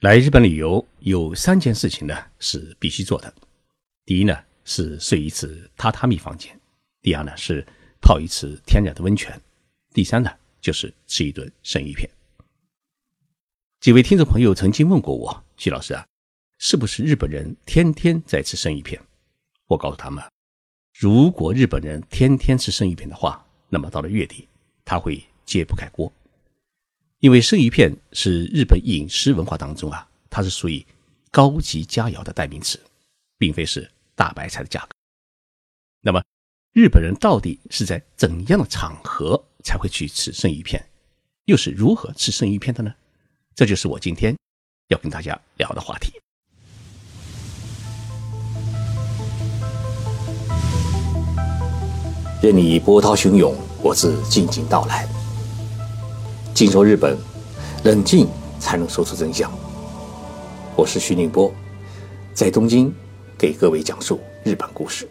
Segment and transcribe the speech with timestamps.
[0.00, 3.30] 来日本旅游有三件事情呢是必须做的。
[4.06, 4.34] 第一呢
[4.64, 6.58] 是睡一次榻榻米房间，
[7.02, 7.62] 第二呢是
[8.00, 9.38] 泡一次天然的温泉，
[9.92, 12.08] 第三呢就是吃一顿生鱼片。
[13.80, 16.06] 几位听众朋友曾经问过我，徐老师啊，
[16.56, 18.98] 是不是日本人天天在吃生鱼片？
[19.66, 20.24] 我告诉他们，
[20.98, 24.48] 如果日本人天天吃生鱼片的话，那么到了月底
[24.82, 26.10] 他会揭不开锅。
[27.20, 30.84] 因为生鱼片是日本饮食文化当中啊，它是属于
[31.30, 32.80] 高级佳肴的代名词，
[33.36, 34.88] 并非是大白菜的价格。
[36.00, 36.22] 那么，
[36.72, 40.82] 日本人到底是在怎样的场合才会去吃生鱼片，
[41.44, 42.94] 又是如何吃生鱼片的呢？
[43.54, 44.34] 这就是我今天
[44.88, 46.14] 要跟大家聊的话题。
[52.42, 55.06] 任你波涛汹涌，我自静静到来。
[56.60, 57.16] 静说日本，
[57.86, 58.28] 冷静
[58.58, 59.50] 才能说出真相。
[60.76, 61.50] 我是徐宁波，
[62.34, 62.94] 在东京
[63.38, 65.08] 给各位讲述日本故事。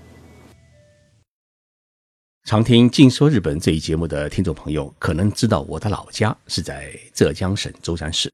[2.44, 8.32] 常听《静说日本》这一节目的听众朋友，可能知道我的老家是在浙江省舟山市。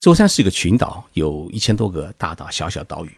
[0.00, 3.16] 舟山是一个群岛，有一千多个大大小小岛屿。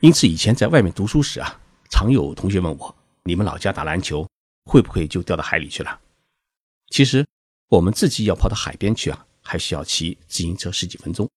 [0.00, 1.60] 因此，以前在外面读书时啊，
[1.90, 4.26] 常有同学问我：“你们老家打篮球
[4.64, 6.00] 会不会就掉到海里去了？”
[6.88, 7.26] 其实。
[7.70, 11.30] 我们自己要跑到海边去啊，还需要骑自行车十几分钟。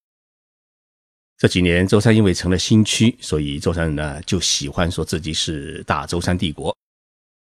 [1.37, 6.75] 这几年舟山因为成了新区，所以舟山人呢就喜欢说自己是大舟山帝国。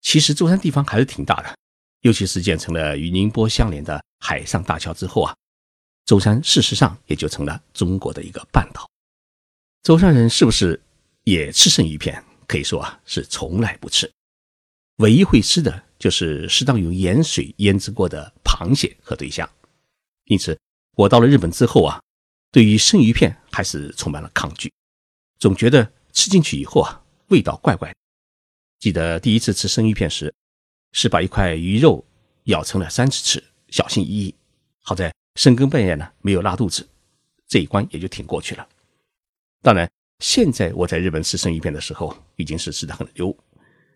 [0.01, 1.57] 其实舟山地方还是挺大的，
[2.01, 5.35] 尤其是建成了与宁波相连的海上大桥之后啊，
[6.05, 8.87] 舟山事实上也就成了中国的一个半岛。
[9.81, 10.79] 舟山人是不是
[11.23, 12.23] 也吃生鱼片？
[12.45, 14.11] 可以说啊是从来不吃，
[14.97, 15.81] 唯一会吃的。
[15.97, 19.49] 就是适当用盐水腌制过的螃蟹和对象，
[20.23, 20.57] 因此
[20.95, 22.01] 我到了日本之后啊，
[22.51, 24.71] 对于生鱼片还是充满了抗拒，
[25.37, 27.93] 总觉得吃进去以后啊，味道怪怪。
[28.79, 30.33] 记得第一次吃生鱼片时，
[30.93, 32.05] 是把一块鱼肉
[32.45, 34.33] 咬成了三次吃，小心翼翼，
[34.81, 36.87] 好在深更半夜呢没有拉肚子，
[37.47, 38.65] 这一关也就挺过去了。
[39.61, 43.35] 当然，现在我在日本吃生鱼片的时候，已经是吃的很溜。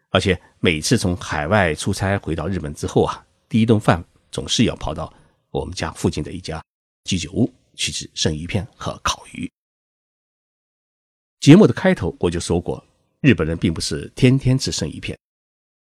[0.09, 4.03] 而且每次从海外出差回到日本之后啊，第一顿饭
[4.39, 5.13] 总是要跑到
[5.51, 6.63] 我们家附近的一家
[7.03, 9.51] 居酒屋去吃生鱼片和烤鱼。
[11.41, 12.81] 节目的开头我就说过，
[13.19, 15.19] 日本人并不是天天吃生鱼片，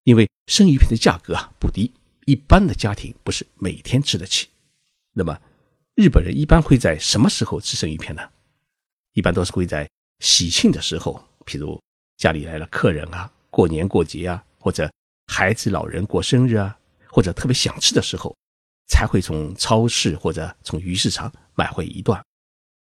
[0.04, 1.92] 因为生鱼片的价格啊不低，
[2.28, 4.48] 一般的家庭不是每天吃得起。
[5.14, 5.36] 那么
[5.96, 8.22] 日本人一般会在什么时候吃生鱼片呢？
[9.14, 11.82] 一般都是会在喜庆的时候，譬如
[12.18, 13.34] 家里来了客人啊。
[13.50, 14.88] 过年过节啊，或者
[15.26, 16.78] 孩子老人过生日啊，
[17.08, 18.36] 或者特别想吃的时候，
[18.88, 22.24] 才会从超市或者从鱼市场买回一段，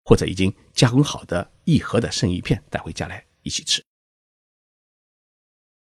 [0.04, 3.84] 或者已经加工好的一盒的生鱼片带回家来一起吃。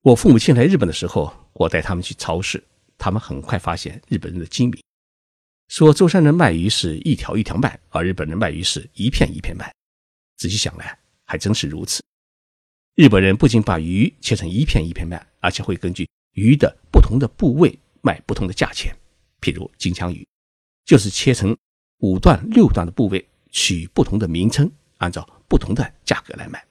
[0.02, 2.64] 我父母亲来日本的时候，我带他们去超市，
[2.98, 4.84] 他们很快发现日本人的精明，
[5.68, 9.72] 说舟山人卖鱼是一条一条卖，而日本人卖鱼是一片一片卖。
[10.38, 12.02] 仔细想来，还真是如此。
[12.96, 18.96] 日本人不仅把鱼切成一片一片卖，而且会根据鱼的不同的部位卖不同的价钱。
[19.42, 20.26] 譬如金枪鱼，
[20.86, 21.58] 就是切成
[21.98, 26.66] 五段、六段的部位，取不同的名称，按照不同的价格来卖。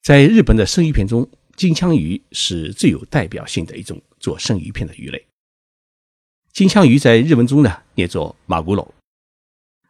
[0.00, 5.26] 在日本的生鱼片中，金枪鱼是最有代表性的一种做生鱼片的鱼类。
[6.52, 8.94] 金枪鱼在日文中呢念作马古龙，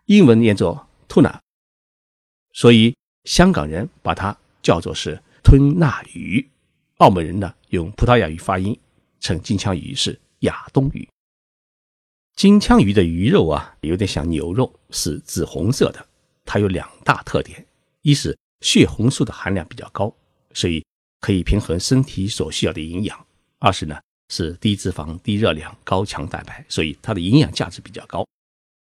[0.07, 1.39] 英文念作 tuna，
[2.53, 2.97] 所以。
[3.25, 6.45] 香港人把它叫做是吞纳鱼，
[6.97, 8.77] 澳门人呢用葡萄牙语发音
[9.21, 11.09] 称金枪鱼是亚东鱼。
[12.37, 16.07] 金枪鱼的鱼肉啊，有点像牛肉，是紫红色的。
[16.45, 17.67] 它有两大特点：
[18.03, 20.15] 一是血红素的含量比较高，
[20.55, 20.85] 所以
[21.21, 23.17] 可以平衡身体所需要的营养；
[23.59, 23.99] 二是呢
[24.29, 28.25] 是低脂肪、低热量、高强蛋白，所以它的营养价值比较高，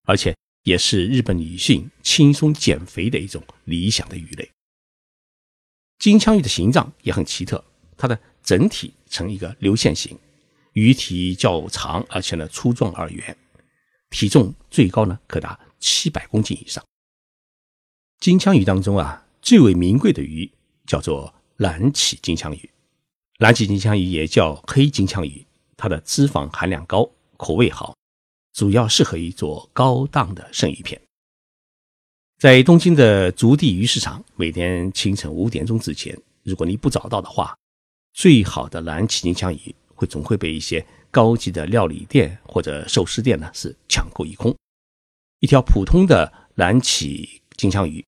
[0.04, 0.32] 而且。
[0.64, 4.50] 也是日本女性轻松减肥的一种理想的鱼类。
[5.98, 7.62] 金枪鱼的形状也很奇特，
[7.98, 10.18] 它的整体呈一个流线型，
[10.74, 13.36] 鱼体较长，而且呢粗壮而圆，
[14.10, 16.84] 体重最高呢可达七百公斤以上。
[18.20, 20.50] 金枪鱼当中啊，最为名贵的鱼
[20.86, 22.70] 叫做蓝鳍金枪鱼，
[23.38, 27.94] 蓝鳍金枪鱼也叫黑金枪鱼，它的脂肪含量高，口味好。
[28.52, 31.00] 主要适合于做高档的生鱼片。
[32.38, 37.56] 在东京的竹地鱼市场，每天清晨五点钟之前，如果你不找到的话，
[38.12, 39.74] 最好的蓝鳍金枪鱼
[40.06, 44.54] 总会被一些高级的料理店或者寿司店呢是抢购一空。
[45.40, 48.04] 一条普通的蓝鳍金枪鱼，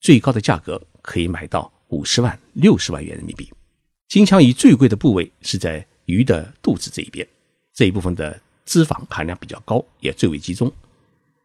[0.00, 3.52] 最高的价格可以买到五十万、六十万元人民币。
[4.08, 7.26] 金枪鱼最贵的部位是在鱼的肚子这一边，
[7.74, 10.72] 这一部分的脂肪含量比较高，也最为集中，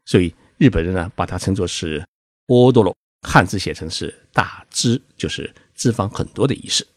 [0.06, 2.04] 所以日本人呢把它称作是
[2.48, 6.88] 波多罗，汉字写成是大脂，就是脂肪很多的意思。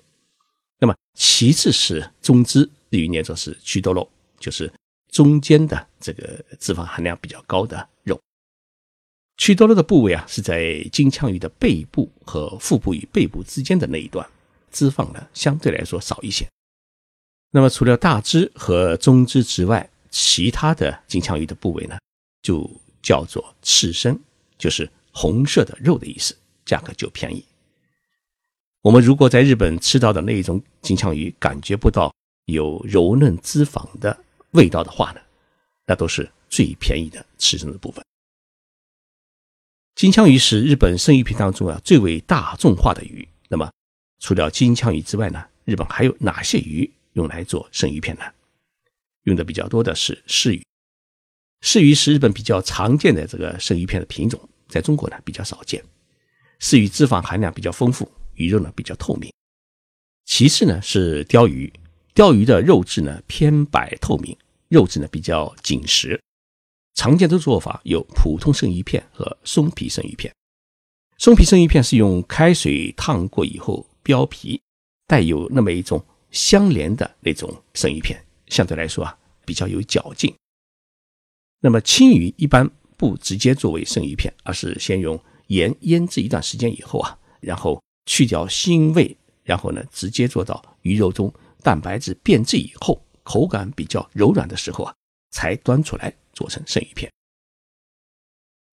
[0.78, 4.08] 那么其次是中脂，日语念作是曲多肉，
[4.38, 4.72] 就是
[5.10, 8.20] 中间的这个脂肪含量比较高的肉。
[9.36, 14.28] 曲多肉的部位啊是在金枪鱼的背部和腹部与背部之间的那一段。
[14.70, 16.46] 脂肪呢相对来说少一些。
[17.50, 21.96] 那么除了大脂和中脂之外，其他的金枪鱼的部位呢，
[22.42, 22.70] 就
[23.02, 24.20] 叫做赤身，
[24.58, 26.36] 就是红色的肉的意思，
[26.66, 27.42] 价格就便宜。
[28.82, 32.14] 我们如果在日本吃到的那一种金枪鱼，感觉不到
[32.48, 34.18] 有柔嫩脂肪的
[34.52, 35.20] 味道的话呢，
[35.86, 38.02] 那都是最便宜的赤身的部分。
[39.94, 43.26] 金枪鱼是日本生鱼片当中啊最为大众化的鱼。
[43.48, 43.70] 那么
[44.18, 48.22] 除了金枪鱼之外呢，日本还有哪些鱼用来做生鱼片呢？
[49.24, 50.64] 用的比较多的是鳝鱼。
[51.60, 55.84] 鳝鱼是日本比较常见的这个生鱼片的品种，在中国呢比较少见。
[56.60, 59.30] 鳝鱼脂肪含量比较丰富，鱼肉呢比较透明。
[60.24, 61.72] 其次呢是鲷鱼，
[62.18, 64.36] 鲷鱼的肉质呢偏白透明，
[64.66, 66.20] 肉质呢比较紧实。
[66.96, 70.34] 常见的做法有普通生鱼片和松皮生鱼片。
[71.18, 73.86] 松皮生鱼片是用开水烫过以后。
[74.02, 74.58] 剥皮
[75.06, 80.34] 带有那么一种相连的那种生鱼片，相对来说啊比较有嚼劲。
[81.60, 91.30] 那么青鱼一般不直接作为生鱼片，而是先用盐腌制一段时间以后啊，然后去掉腥味，然后呢直接做到鱼肉中
[91.62, 94.94] 蛋白质变质以后，口感比较柔软的时候啊，
[95.30, 97.10] 才端出来做成生鱼片。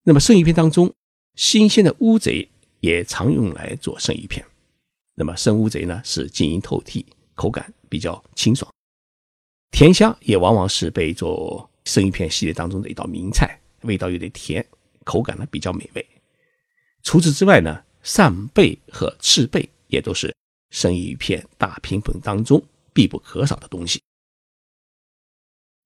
[0.04, 0.94] 那么生鱼片当中，
[1.36, 2.48] 新鲜的乌贼
[2.80, 4.46] 也常用来做生鱼片。
[5.16, 7.04] 那么生乌贼呢是晶莹透剔，
[7.34, 8.72] 口感比较清爽。
[9.72, 14.66] 甜虾也往往是被做生鱼片系列当中的一道名菜，味道有点甜，
[15.04, 16.06] 口感呢比较美味。
[17.04, 20.34] 除此之外呢，扇贝和翅贝也都是
[20.70, 22.62] 生鱼片大拼盘当中
[22.96, 24.02] 必不可少的东西。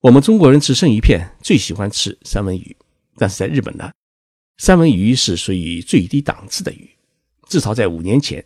[0.00, 2.76] 我们中国人吃生鱼片最喜欢吃三文鱼，
[3.16, 3.92] 但是在日本呢，
[4.58, 6.88] 三文鱼是属于最低档次的鱼，
[7.48, 8.42] 至少在五年前。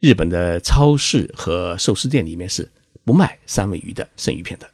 [0.00, 2.66] 日本的超市和寿司店里面是
[3.04, 4.68] 不卖三文鱼的生鱼片的，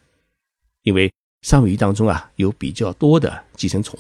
[0.85, 1.13] 因为
[1.43, 3.99] 三文鱼当中啊有比较多的寄生虫。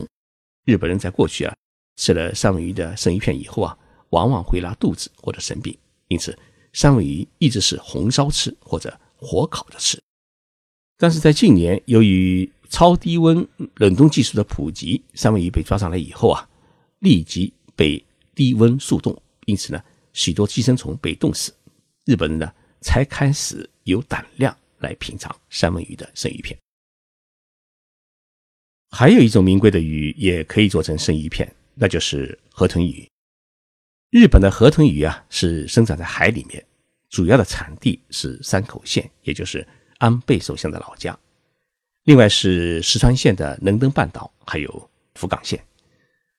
[0.64, 1.52] 日本人在过去啊
[1.96, 3.76] 吃了三文鱼的生鱼片以后啊，
[4.10, 5.76] 往往会拉肚子或者生病，
[6.06, 6.38] 因此
[6.72, 10.02] 三文鱼一直是红烧吃或者火烤着吃。
[10.96, 13.46] 但是在近年，由于超低温
[13.76, 16.48] 冷冻技术的普及，三文鱼被抓上来以后啊，
[17.00, 18.02] 立即被
[18.34, 19.82] 低温速冻，因此呢。
[20.18, 21.52] 许多寄生虫被冻死，
[22.06, 26.58] 日本人呢才开始有胆量来品尝三文鱼的生鱼片。
[28.88, 33.06] 还有一种名贵的鱼也可以做成生鱼片，那就是河豚鱼。
[34.08, 36.66] 日本的河豚鱼啊是生长在海里面，
[37.10, 39.66] 主要的产地是山口县，也就是
[39.98, 41.18] 安倍首相的老家。
[42.04, 45.64] 另外是石川县的能登半岛，还有福冈县，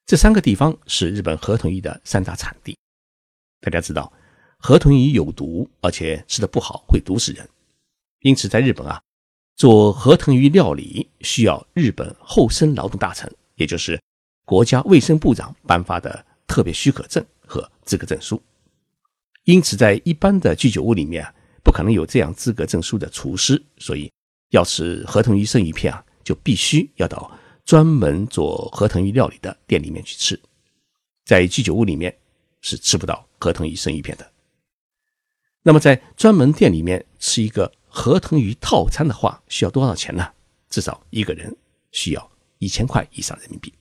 [0.05, 2.77] 这三个地方是日本河豚鱼的三大产地。
[3.61, 4.11] 大家知道，
[4.59, 7.47] 河豚鱼有毒，而且吃的不好会毒死人。
[8.21, 9.01] 因此，在日本啊，
[9.55, 14.01] 做河豚鱼料理需要日本厚生劳动大臣，也就是
[14.45, 18.41] 国家卫生部长颁发的特别许可证和资格证书。
[19.47, 23.63] 因此，在一般的居酒屋里面啊，不可能有这样资格证书的厨师。
[23.77, 24.11] 所以，
[24.49, 27.31] 要吃河豚鱼生鱼片啊，就必须要到
[27.63, 30.37] 专门做河豚鱼料理的店里面去吃。
[31.23, 32.13] 在居酒屋里面
[32.59, 33.25] 是吃不到。
[33.39, 34.29] 河豚鱼生鱼片的，
[35.61, 40.27] 那么在专门店里面吃一个河豚鱼套餐的话，需要多少钱呢？
[40.69, 41.55] 至少一个人
[41.91, 43.71] 需要一千块以上人民币。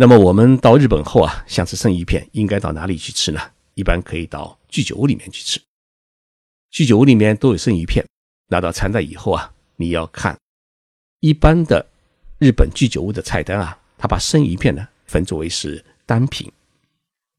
[0.00, 3.50] 那么我们到日本后啊，想吃生鱼片，应该到哪里去吃呢？
[3.74, 5.60] 一般可以到居酒屋里面去吃。
[6.70, 8.02] 居酒屋里面都有生鱼片，
[8.48, 10.38] 拿到餐袋以后啊，你要看
[11.20, 11.86] 一般的
[12.38, 16.50] 日本居酒屋的菜单啊，他把生鱼片呢分作为是单品。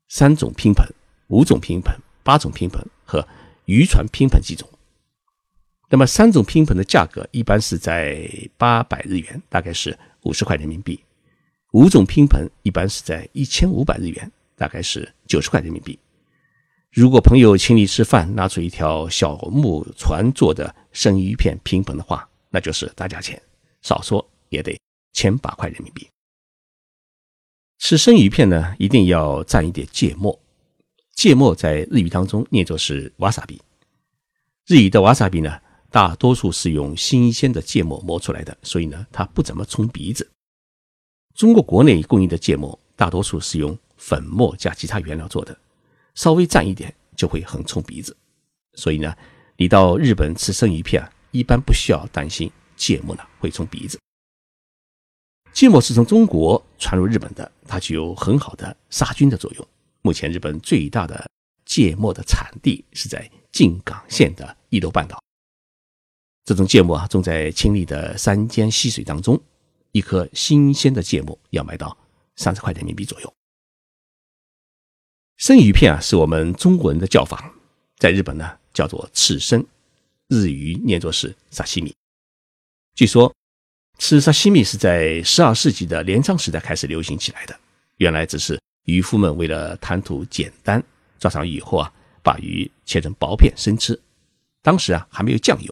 [0.10, 0.86] 三种拼盆、
[1.30, 1.92] 五种拼盆、
[2.22, 3.28] 八种拼盆和
[3.66, 4.70] 渔船拼盆几种。
[5.90, 10.96] 那么三种拼盆的价格一般是在八百日元，大概是五十块人民币；
[11.72, 15.98] 五种拼盆一般是在一千五百日元，大概是九十块人民币。
[16.92, 23.42] 如果朋友请你吃饭，拿出一条小木船做的生鱼片拼盆的话，那就是大价钱，
[23.82, 24.78] 少说也得
[25.14, 26.06] 千把块人民币。
[27.80, 30.38] 吃生鱼片呢，一定要蘸一点芥末。
[31.16, 33.62] 芥末在日语当中念作是瓦萨比。
[34.68, 35.58] 日语的瓦萨比呢，
[35.90, 40.30] 大多数是用新鲜的芥末磨出来的，所以呢，它不怎么冲鼻子。
[41.34, 45.58] 中国国内供应的芥末大多数是用粉末加其他原料做的，
[46.16, 48.16] 稍微蘸一点就会很冲鼻子。
[48.74, 49.16] 所以呢，
[49.58, 54.00] 你到日本吃生鱼片，一般不需要担心芥末呢会冲鼻子。
[55.54, 59.68] 芥末是从中国传入日本的，它具有很好的杀菌的作用。
[60.02, 61.30] 目前，日本最大的
[61.66, 65.22] 芥末的产地是在静冈县的伊豆半岛。
[66.46, 69.40] 这种芥末啊，种在清丽的山间溪水当中，
[69.92, 71.98] 一颗新鲜的芥末要卖到
[72.36, 73.34] 三十块人民币左右。
[75.38, 77.54] 生鱼片啊，是我们中国人的叫法，
[77.98, 79.66] 在日本呢叫做刺身，
[80.28, 81.94] 日语念作是沙西米。
[82.96, 83.34] 据说。
[83.98, 87.56] 吃沙西米是在十二世纪的镰仓时代开始流行起来的。
[87.98, 90.84] 原来只是渔夫们为了贪图简单，
[91.20, 91.94] 抓上鱼以后啊，
[92.24, 94.00] 把鱼切成薄片生吃。
[94.64, 95.72] 当时啊还没有酱油，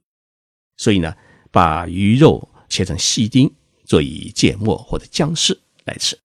[0.77, 1.11] 所以呢，
[1.49, 3.51] 把鱼肉切成细丁，
[3.89, 6.17] 做以芥末或者姜丝来吃。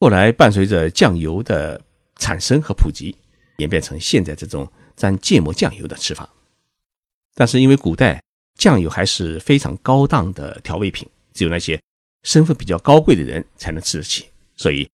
[0.00, 1.80] 后来伴随着酱油的
[2.16, 3.16] 产生和普及，
[3.56, 6.28] 演变成现在这种蘸芥末酱油的吃法。
[7.34, 8.22] 但是因为古代。
[8.58, 11.80] 酱油还是非常高档的调味品，只有那些
[12.22, 14.26] 身份比较高贵的人才能吃得起。
[14.56, 14.88] 所以，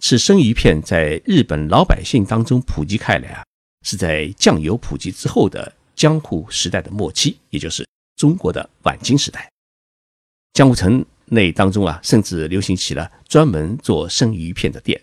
[0.00, 3.44] 吃生鱼片在日本老百姓当中普及开来啊，
[3.82, 9.48] 是在酱油普及之后的江户时代的末期，也就是中国的晚清时代。
[10.54, 14.98] 江户城内当中啊，甚至流行起了专门做生鱼片的店，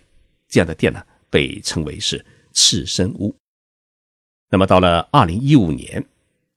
[0.48, 3.34] 这样的店呢，被称为是刺身屋。
[4.50, 6.04] 那么，到了二零一五年。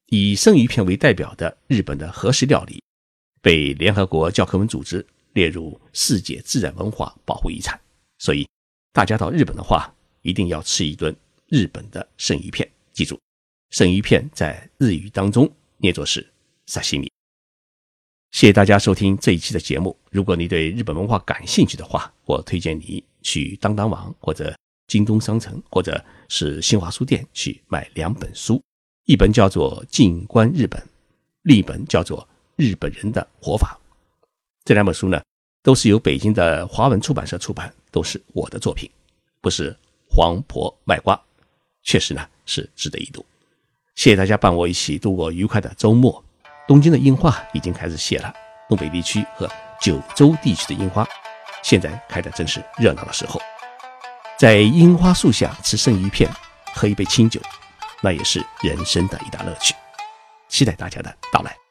[0.09, 2.81] 以生鱼片为代表的日本的和食料理，
[3.41, 7.77] 被联合国教科文组织列入世界自然文化保护遗产。
[8.19, 8.47] 所以，
[8.93, 11.13] 大家到日本的话，一定要吃一顿
[11.47, 12.69] 日本的生鱼片。
[12.93, 13.19] 记住，
[13.71, 16.25] 生鱼片在日语当中念作是
[16.67, 17.11] 沙西米。
[18.35, 19.97] 谢谢大家收听这一期的节目。
[20.11, 24.53] 如果你对日本文化感兴趣的话，我推荐你去当当网或者
[24.87, 28.61] 京东商城或者是新华书店去买两本书。
[29.05, 30.77] 一本叫做《静观日本》，
[31.43, 32.19] 另一本叫做
[32.57, 33.79] 《日本人的活法》。
[34.65, 35.23] 这两本书呢，
[35.63, 38.91] 都是由北京的华文出版社出版，都是我的作品，
[39.39, 39.73] 不是
[40.09, 41.17] 黄婆卖瓜，
[41.83, 43.25] 确实呢是值得一读。
[43.95, 46.21] 谢谢大家伴我一起度过愉快的周末。
[46.67, 48.33] 东京的樱花已经开始谢了，
[48.67, 51.07] 东北地区和九州地区的樱花
[51.61, 53.39] 现在开的正是热闹的时候，
[54.37, 56.29] 在樱花树下吃生鱼片，
[56.73, 57.39] 喝一杯清酒。
[58.01, 59.73] 那也是人生的一大乐趣，
[60.47, 61.64] 期待大家的到来。